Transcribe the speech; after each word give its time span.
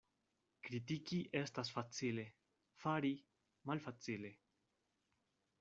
Kritiki 0.67 1.19
estas 1.41 1.71
facile, 1.75 2.25
fari 2.85 3.15
malfacile. 3.73 4.37